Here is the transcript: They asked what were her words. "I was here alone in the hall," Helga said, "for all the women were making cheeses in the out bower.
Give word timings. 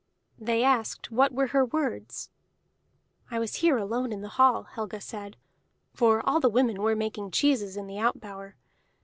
They 0.39 0.63
asked 0.63 1.11
what 1.11 1.31
were 1.31 1.49
her 1.49 1.63
words. 1.63 2.31
"I 3.29 3.37
was 3.37 3.57
here 3.57 3.77
alone 3.77 4.11
in 4.11 4.21
the 4.21 4.29
hall," 4.29 4.63
Helga 4.63 4.99
said, 4.99 5.37
"for 5.93 6.27
all 6.27 6.39
the 6.39 6.49
women 6.49 6.81
were 6.81 6.95
making 6.95 7.29
cheeses 7.29 7.77
in 7.77 7.85
the 7.85 7.99
out 7.99 8.19
bower. 8.19 8.55